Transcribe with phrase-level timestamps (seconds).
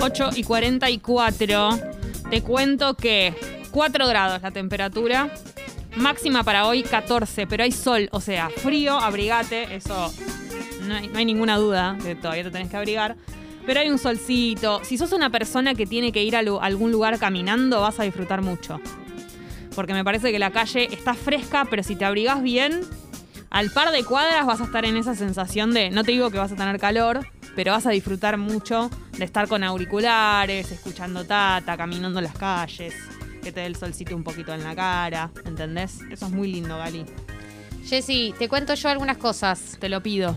[0.00, 1.70] 8 y 44.
[2.30, 3.34] Te cuento que
[3.70, 5.30] 4 grados la temperatura.
[5.96, 10.12] Máxima para hoy 14, pero hay sol, o sea, frío, abrigate, eso
[10.86, 13.16] no hay, no hay ninguna duda que todavía te tenés que abrigar.
[13.66, 14.80] Pero hay un solcito.
[14.84, 18.04] Si sos una persona que tiene que ir a lu- algún lugar caminando, vas a
[18.04, 18.80] disfrutar mucho.
[19.74, 22.80] Porque me parece que la calle está fresca, pero si te abrigás bien,
[23.50, 26.38] al par de cuadras vas a estar en esa sensación de, no te digo que
[26.38, 27.26] vas a tener calor,
[27.56, 32.94] pero vas a disfrutar mucho de estar con auriculares, escuchando tata, caminando las calles,
[33.42, 35.98] que te dé el solcito un poquito en la cara, ¿entendés?
[36.10, 37.04] Eso es muy lindo, Gali.
[37.86, 39.76] Jessy, te cuento yo algunas cosas.
[39.80, 40.36] Te lo pido.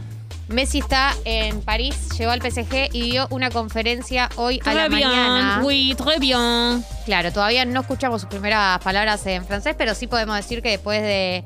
[0.50, 5.08] Messi está en París, llegó al PSG y dio una conferencia hoy a la bien,
[5.08, 5.62] mañana.
[5.64, 6.84] oui, très bien.
[7.06, 11.02] Claro, todavía no escuchamos sus primeras palabras en francés, pero sí podemos decir que después
[11.02, 11.46] de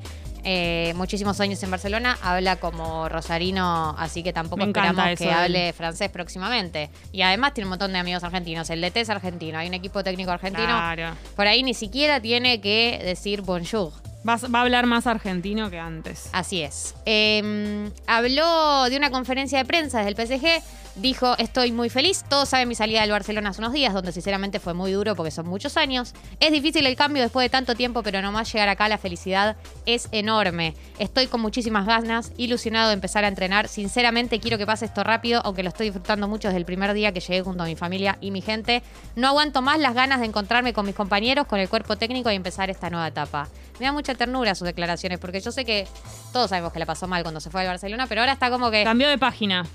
[0.50, 5.30] eh, muchísimos años en Barcelona habla como rosarino, así que tampoco Me esperamos eso que
[5.30, 6.90] hable francés próximamente.
[7.12, 8.70] Y además tiene un montón de amigos argentinos.
[8.70, 10.68] El DT es argentino, hay un equipo técnico argentino.
[10.68, 11.18] Claro.
[11.36, 14.07] Por ahí ni siquiera tiene que decir bonjour.
[14.28, 16.30] Va a hablar más argentino que antes.
[16.32, 16.96] Así es.
[17.06, 20.64] Eh, habló de una conferencia de prensa desde el PSG.
[20.98, 22.26] Dijo, estoy muy feliz.
[22.28, 25.30] Todos saben mi salida del Barcelona hace unos días, donde sinceramente fue muy duro porque
[25.30, 26.16] son muchos años.
[26.40, 30.10] Es difícil el cambio después de tanto tiempo, pero nomás llegar acá la felicidad es
[30.12, 30.74] enorme.
[30.98, 33.68] Estoy con muchísimas ganas, ilusionado de empezar a entrenar.
[33.68, 37.12] Sinceramente quiero que pase esto rápido, aunque lo estoy disfrutando mucho desde el primer día
[37.12, 38.82] que llegué junto a mi familia y mi gente.
[39.16, 42.36] No aguanto más las ganas de encontrarme con mis compañeros, con el cuerpo técnico y
[42.36, 43.48] empezar esta nueva etapa.
[43.80, 45.88] Me da mucha ternura sus declaraciones, porque yo sé que
[46.34, 48.72] todos sabemos que la pasó mal cuando se fue al Barcelona, pero ahora está como
[48.72, 48.84] que...
[48.84, 49.66] Cambió de página.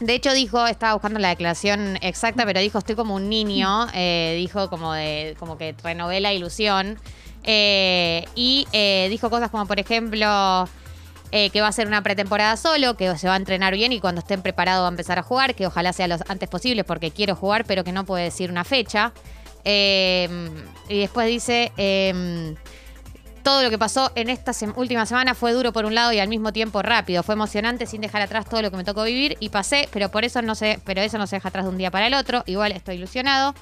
[0.00, 3.86] De hecho, dijo, estaba buscando la declaración exacta, pero dijo, estoy como un niño.
[3.94, 6.98] eh, dijo como de, como que renové la ilusión.
[7.42, 10.68] Eh, y eh, dijo cosas como, por ejemplo,
[11.32, 14.00] eh, que va a ser una pretemporada solo, que se va a entrenar bien y
[14.00, 17.10] cuando estén preparados va a empezar a jugar, que ojalá sea lo antes posible porque
[17.10, 19.12] quiero jugar, pero que no puede decir una fecha.
[19.64, 20.28] Eh,
[20.88, 21.72] y después dice...
[21.76, 22.54] eh,
[23.48, 26.28] todo lo que pasó en esta última semana fue duro por un lado y al
[26.28, 27.22] mismo tiempo rápido.
[27.22, 30.26] Fue emocionante sin dejar atrás todo lo que me tocó vivir y pasé, pero por
[30.26, 32.42] eso no se, pero eso no se deja atrás de un día para el otro.
[32.44, 33.54] Igual estoy ilusionado.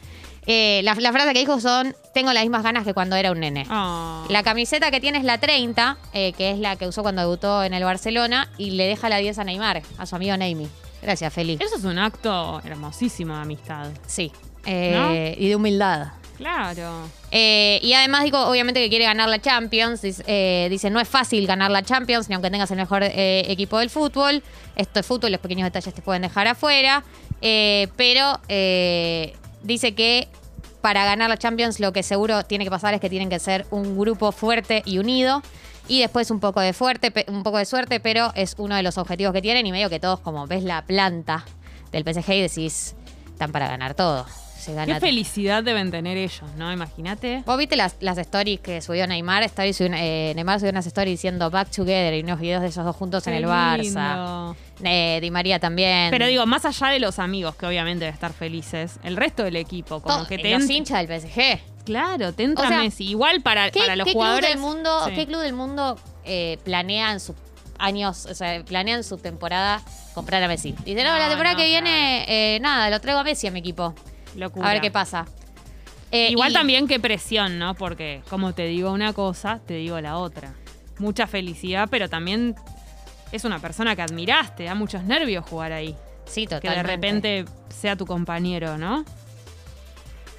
[0.45, 3.39] Eh, la, la frase que dijo son: Tengo las mismas ganas que cuando era un
[3.39, 3.65] nene.
[3.71, 4.25] Ah.
[4.29, 7.63] La camiseta que tiene es la 30, eh, que es la que usó cuando debutó
[7.63, 10.67] en el Barcelona, y le deja la 10 a Neymar, a su amigo Neymar.
[11.01, 11.59] Gracias, Feli.
[11.61, 13.87] Eso es un acto hermosísimo de amistad.
[14.05, 14.33] Sí.
[14.65, 16.09] Eh, Y de humildad.
[16.39, 17.09] Claro.
[17.39, 20.01] Eh, y además digo, obviamente que quiere ganar la Champions.
[20.01, 23.45] Dice, eh, dice, no es fácil ganar la Champions, ni aunque tengas el mejor eh,
[23.53, 24.43] equipo del fútbol.
[24.75, 27.05] Esto es fútbol, los pequeños detalles te pueden dejar afuera.
[27.43, 30.29] Eh, pero eh, dice que
[30.81, 33.67] para ganar la Champions lo que seguro tiene que pasar es que tienen que ser
[33.71, 35.43] un grupo fuerte y unido.
[35.89, 38.97] Y después un poco de fuerte, un poco de suerte, pero es uno de los
[38.97, 39.67] objetivos que tienen.
[39.67, 41.45] Y medio que todos, como ves la planta
[41.93, 42.97] del PSG y decís,
[43.27, 44.25] están para ganar todo.
[44.67, 46.73] Se gana Qué felicidad deben tener ellos, ¿no?
[46.73, 47.45] Imagínate.
[47.47, 49.49] ¿Vos viste las, las stories que subió Neymar?
[49.81, 52.97] Una- eh, Neymar subió unas stories diciendo back together y unos videos de esos dos
[52.97, 54.57] juntos en el Barça.
[54.83, 56.11] Eh, Di María también.
[56.11, 59.55] Pero digo, más allá de los amigos, que obviamente deben estar felices, el resto del
[59.55, 61.61] equipo, como Todo- que y te los hinchas del PSG.
[61.85, 63.05] Claro, te entra O sea, Messi.
[63.09, 64.51] Igual para, ¿Qué, para los qué jugadores.
[64.51, 65.15] club del mundo, Sí.
[65.15, 67.37] ¿qué club del mundo eh, planea en sus
[67.79, 69.81] años, o sea, planean su temporada
[70.13, 70.75] comprar a Messi?
[70.85, 73.61] Dice, no, la temporada no, que viene, eh, nada, lo traigo a Messi a mi
[73.61, 73.95] equipo.
[74.37, 74.69] Locura.
[74.69, 75.27] A ver qué pasa.
[76.13, 77.75] Eh, Igual y- también qué presión, ¿no?
[77.75, 80.55] Porque como te digo una cosa, te digo la otra.
[80.99, 82.55] Mucha felicidad, pero también
[83.33, 85.97] es una persona que admiraste, da muchos nervios jugar ahí.
[86.27, 86.77] Sí, Que totalmente.
[86.77, 89.05] de repente sea tu compañero, ¿no?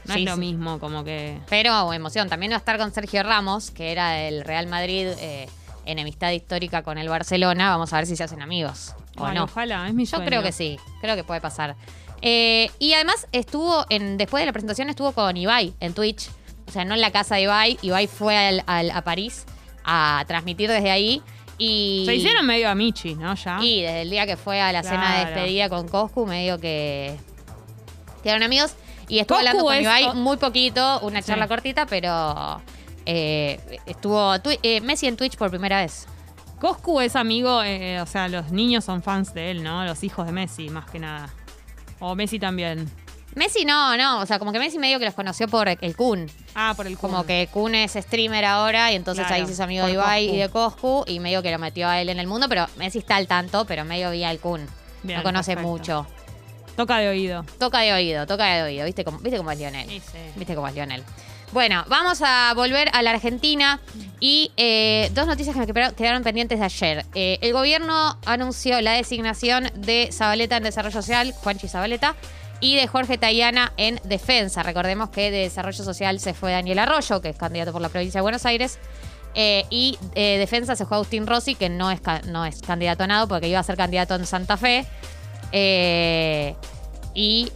[0.06, 0.40] No Sí, es lo sí.
[0.40, 1.38] mismo, como que.
[1.50, 5.48] Pero emoción, también va a estar con Sergio Ramos, que era del Real Madrid, eh,
[5.86, 7.70] enemistad histórica con el Barcelona.
[7.70, 9.44] Vamos a ver si se hacen amigos o Ay, no.
[9.44, 10.26] Ojalá, es mi Yo sueño.
[10.26, 11.76] creo que sí, creo que puede pasar.
[12.22, 16.30] Eh, y además estuvo, en, después de la presentación estuvo con Ibai en Twitch.
[16.68, 17.78] O sea, no en la casa de Ibai.
[17.82, 19.46] Ibai fue al- al- a París
[19.86, 21.22] a transmitir desde ahí.
[21.60, 23.34] Y, Se hicieron medio amichi, ¿no?
[23.36, 23.58] Ya.
[23.62, 27.16] y desde el día que fue a la cena de despedida con Coscu, medio que
[28.24, 28.74] quedaron amigos.
[29.08, 31.28] Y estuvo Coscu hablando con es- Ibai muy poquito, una Sí.
[31.30, 32.62] charla cortita, pero
[33.06, 36.06] eh, estuvo eh, Messi en Twitch por primera vez.
[36.60, 39.86] Coscu es amigo, eh, o sea, los niños son fans de él, ¿no?
[39.86, 41.30] Los hijos de Messi, más que nada.
[42.00, 42.90] O Messi también.
[43.36, 46.26] Messi no, no, o sea, como que Messi medio que los conoció por el Kun.
[46.56, 47.28] Ah, por el Como Kun.
[47.28, 50.36] que Kun es streamer ahora y entonces Claro, ahí se hizo amigo de Ibai Coscu.
[50.36, 52.98] y de Coscu y medio que lo metió a él en el mundo, pero Messi
[53.00, 54.66] está al tanto, pero medio vía el Kun.
[55.04, 55.70] Bien, no conoce perfecto.
[55.70, 56.08] mucho.
[56.76, 57.44] Toca de oído.
[57.60, 59.88] Toca de oído, toca de oído, ¿viste cómo, ¿viste cómo es Lionel?
[59.88, 60.18] Sí, sí.
[60.36, 61.04] ¿Viste cómo es Lionel?
[61.54, 63.80] Bueno, vamos a volver a la Argentina
[64.20, 67.06] y eh, dos noticias que me quedaron- pendientes de ayer.
[67.16, 72.16] Eh, el gobierno anunció la designación de Zabaleta en Desarrollo Social, Juanchi Zabaleta,
[72.60, 74.62] y de Jorge Tayana en defensa.
[74.64, 78.20] Recordemos que de Desarrollo Social se fue Daniel Arroyo, que es candidato por la provincia
[78.20, 78.78] de Buenos Aires.
[79.40, 82.02] eh, y defensa se fue Agustín Rossi, que no es,
[82.66, 84.86] candidato a nada porque iba a ser candidato en Santa Fe.
[87.14, 87.52] Y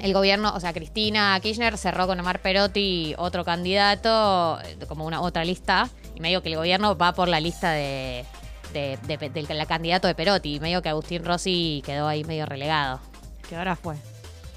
[0.00, 5.20] el gobierno, o sea, Cristina Kirchner cerró con Omar Perotti otro candidato, eh, como una
[5.20, 8.24] otra lista, y medio que el gobierno va por la lista de,
[8.72, 12.46] de- de- del la candidato de Perotti, y medio que Agustín Rossi quedó ahí medio
[12.46, 13.00] relegado.
[13.48, 13.96] Que ahora fue.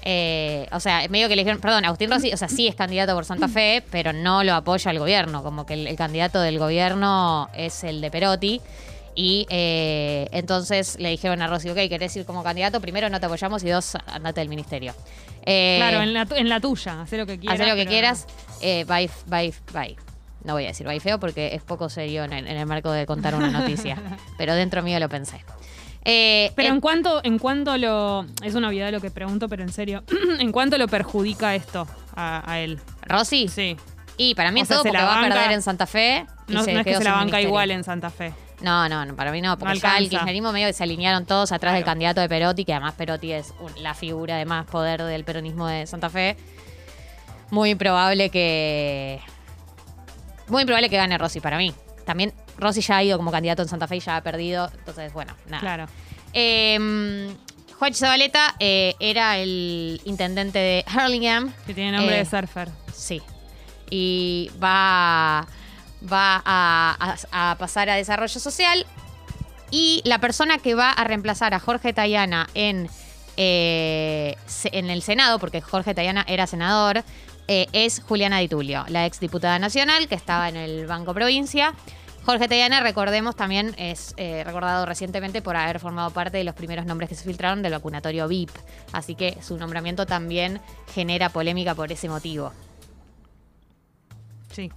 [0.04, 3.14] Eh, o sea, medio que le dijeron, perdón, Agustín Rossi, o sea, sí es candidato
[3.14, 6.58] por Santa Fe, pero no lo apoya el gobierno, como que el, el candidato del
[6.58, 8.60] gobierno es el de Perotti.
[9.14, 13.26] Y eh, entonces le dijeron a Rossi, ok, querés ir como candidato, primero no te
[13.26, 14.94] apoyamos y dos, andate del ministerio.
[15.44, 17.60] Eh, Claro, en la, en la tuya, haz lo que quieras.
[17.60, 18.26] Hacer lo que quieras,
[18.62, 19.96] eh, bye, bye, bye.
[20.44, 22.90] No voy a decir bye feo porque es poco serio en, el- en el marco
[22.90, 23.96] de contar una noticia,
[24.38, 25.44] pero dentro mío lo pensé.
[26.04, 28.26] Eh, Pero en cuanto, en cuanto lo.
[28.42, 30.02] Es una obviedad lo que pregunto, pero en serio.
[30.40, 31.86] ¿En cuánto lo perjudica esto
[32.16, 32.80] a, a él?
[33.02, 33.76] Rossi, Sí.
[34.16, 35.86] y para mí O es sea, todo se porque la va a perder en Santa
[35.86, 36.26] Fe.
[36.48, 37.48] y No, se no es que se la banca ministerio.
[37.48, 38.32] igual en Santa Fe.
[38.60, 41.26] No, no, no, para mí no, porque No ya el kirchnerismo medio que se alinearon
[41.26, 44.66] todos atrás del candidato de Perotti, que además Perotti es un- la figura de más
[44.66, 46.36] poder del peronismo de Santa Fe.
[47.50, 49.20] Muy probable que.
[50.48, 51.74] Muy probable que gane Rossi para mí.
[52.04, 54.70] También Rossi ya ha ido como candidato en Santa Fe y ya ha perdido.
[54.78, 55.60] Entonces, bueno, nada.
[55.60, 55.86] Claro.
[56.32, 57.34] Eh,
[57.78, 61.52] Juan Zabaleta eh, era el intendente de Hurlingham.
[61.66, 62.68] Que tiene nombre Eh, de surfer.
[62.94, 63.20] Sí.
[63.90, 65.46] Y va,
[66.10, 68.86] va a, pasar a desarrollo social.
[69.70, 72.90] Y la persona que va a reemplazar a Jorge Tayana en,
[73.36, 77.02] eh, en el Senado, porque Jorge Tayana era senador,
[77.48, 81.74] eh, es Juliana Di Tulio, la ex diputada nacional que estaba en el Banco Provincia.
[82.24, 86.86] Jorge Tayana, recordemos, también es eh, recordado recientemente por haber formado parte de los primeros
[86.86, 88.50] nombres que se filtraron del vacunatorio VIP.
[88.92, 90.60] Así que su nombramiento también
[90.94, 92.52] genera polémica por ese motivo.
[94.52, 94.70] Sí.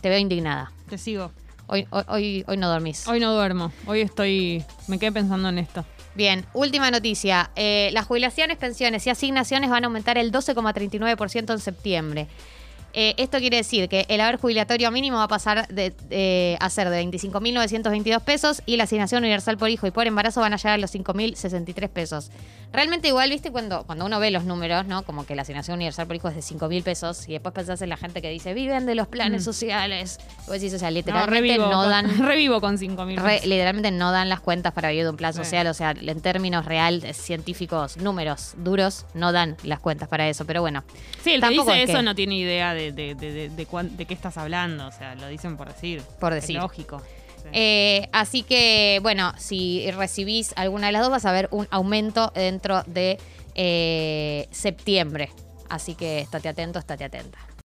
[0.00, 0.72] Te veo indignada.
[0.88, 1.30] Te sigo.
[1.66, 3.06] Hoy, hoy, hoy, hoy no dormís.
[3.06, 3.72] Hoy no duermo.
[3.86, 4.64] Hoy estoy.
[4.88, 5.84] Me quedé pensando en esto.
[6.14, 7.50] Bien, última noticia.
[7.54, 12.26] Eh, las jubilaciones, pensiones y asignaciones van a aumentar el 12,39% en septiembre.
[12.92, 16.88] Eh, esto quiere decir que el haber jubilatorio mínimo va a pasar de, a ser
[16.90, 20.74] de 25.922 pesos y la asignación universal por hijo y por embarazo van a llegar
[20.74, 22.30] a los 5.063 pesos.
[22.72, 25.02] Realmente igual, viste, cuando, cuando uno ve los números, ¿no?
[25.04, 27.88] Como que la asignación universal por hijo es de 5.000 pesos y después pensás en
[27.88, 29.44] la gente que dice, viven de los planes Mm.
[29.44, 30.18] sociales.
[30.46, 32.18] Vos decís, o sea, No, literalmente revivo, no, con, dan...
[32.26, 33.16] revivo con 5 mil.
[33.16, 35.38] Re- literalmente no dan las cuentas para vivir de un plan Sí.
[35.38, 40.44] social, o sea, en términos reales, científicos, números duros, no dan las cuentas para eso,
[40.44, 40.84] pero bueno.
[41.24, 43.66] Sí, el que dice es eso que- no tiene idea de, de, de, de, de
[43.66, 44.86] cuán- de qué estás hablando.
[44.86, 46.02] O sea, lo dicen por decir.
[46.18, 46.56] Por Es decir.
[46.56, 47.02] lógico.
[47.52, 52.30] Eh, así que, bueno, si recibís alguna de las dos, vas a ver un aumento
[52.34, 53.18] dentro de
[53.54, 55.30] eh, septiembre.
[55.68, 57.38] Así que estate atento, estate atenta.